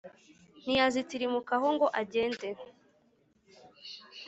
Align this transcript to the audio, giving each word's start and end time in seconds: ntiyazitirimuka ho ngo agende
ntiyazitirimuka 0.61 1.53
ho 1.61 1.67
ngo 1.75 1.87
agende 2.01 2.47